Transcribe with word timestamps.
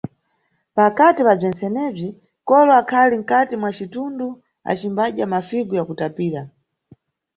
Pakati 0.77 1.21
pa 1.27 1.33
bzentsenebzi, 1.37 2.07
kolo 2.47 2.71
akhali 2.81 3.15
mkati 3.21 3.53
mwa 3.57 3.71
citundu 3.77 4.27
acimbadya 4.69 5.25
mafigu 5.33 5.73
yakutapira. 5.79 6.41